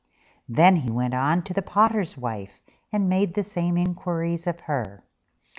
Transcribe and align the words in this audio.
Then 0.49 0.77
he 0.77 0.89
went 0.89 1.13
on 1.13 1.43
to 1.43 1.53
the 1.53 1.61
potter's 1.61 2.17
wife 2.17 2.63
and 2.91 3.07
made 3.07 3.35
the 3.35 3.43
same 3.43 3.77
inquiries 3.77 4.47
of 4.47 4.61
her. 4.61 5.03